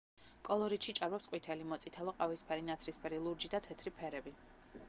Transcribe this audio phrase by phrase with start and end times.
[0.45, 4.39] კოლორიტში ჭარბობს ყვითელი, მოწითალო-ყავისფერი, ნაცრისფერი, ლურჯი და თეთრი ფერები.